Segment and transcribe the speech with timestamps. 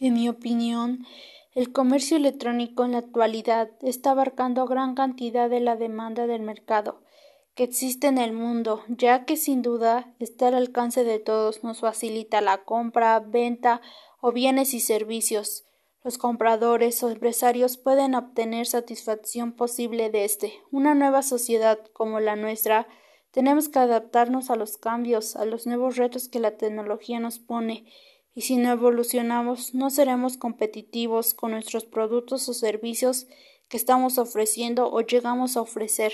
[0.00, 1.04] En mi opinión,
[1.54, 7.00] el comercio electrónico en la actualidad está abarcando gran cantidad de la demanda del mercado
[7.58, 11.80] que existe en el mundo, ya que sin duda está al alcance de todos, nos
[11.80, 13.80] facilita la compra, venta
[14.20, 15.64] o bienes y servicios.
[16.04, 20.52] Los compradores o empresarios pueden obtener satisfacción posible de este.
[20.70, 22.86] Una nueva sociedad como la nuestra
[23.32, 27.86] tenemos que adaptarnos a los cambios, a los nuevos retos que la tecnología nos pone,
[28.38, 33.26] y si no evolucionamos no seremos competitivos con nuestros productos o servicios
[33.66, 36.12] que estamos ofreciendo o llegamos a ofrecer.